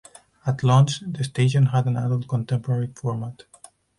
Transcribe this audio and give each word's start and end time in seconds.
At 0.47 0.63
launch, 0.63 1.01
the 1.05 1.23
station 1.23 1.67
had 1.67 1.85
an 1.85 1.95
adult 1.95 2.27
contemporary 2.27 2.87
format. 2.87 3.43